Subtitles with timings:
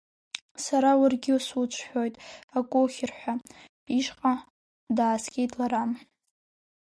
[0.63, 2.15] Сара уаргьы суцәшәоит,
[2.57, 3.33] ак ухьыр ҳәа,
[3.97, 4.33] ишҟа
[4.97, 5.83] дааскьеит лара.